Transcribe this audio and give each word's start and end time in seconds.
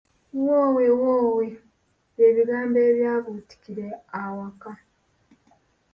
Woowe 0.45 0.85
woowe 1.01 1.45
bye 2.15 2.29
bigambo 2.35 2.77
ebyabuutikira 2.89 3.87
awaka. 4.21 4.71